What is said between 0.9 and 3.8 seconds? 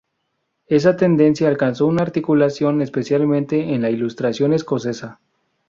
tendencia alcanzó una articulación especialmente